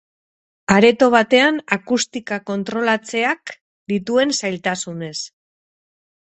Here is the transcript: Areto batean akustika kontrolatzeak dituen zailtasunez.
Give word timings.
Areto 0.75 1.09
batean 1.15 1.59
akustika 1.75 2.39
kontrolatzeak 2.51 3.53
dituen 3.95 4.35
zailtasunez. 4.41 5.15